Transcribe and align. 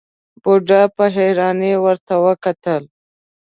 بوډا 0.41 0.81
په 0.95 1.05
حيرانۍ 1.15 1.73
ورته 1.85 2.13
وکتل. 2.25 2.83